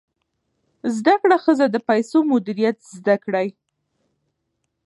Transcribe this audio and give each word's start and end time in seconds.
زده 0.95 1.15
کړه 1.21 1.37
ښځه 1.43 1.65
د 1.69 1.77
پیسو 1.89 2.17
مدیریت 2.31 2.77
زده 2.97 3.15
کړی. 3.25 3.47